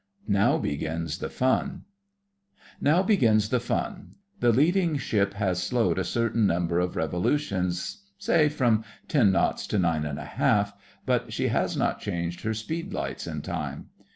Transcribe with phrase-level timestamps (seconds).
[0.27, 1.83] NOW BEGINS THE FUN
[2.81, 4.15] Now begins the fun.
[4.39, 10.03] The leading ship has slowed a certain number of revolutions—say, from ten knots to nine
[10.07, 10.73] and a half;
[11.05, 13.89] but she has not changed her speed lights in time.